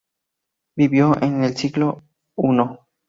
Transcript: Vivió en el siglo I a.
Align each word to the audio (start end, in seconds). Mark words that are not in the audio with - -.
Vivió 0.75 1.15
en 1.21 1.43
el 1.43 1.55
siglo 1.55 2.01
I 2.37 2.59
a. 2.61 2.79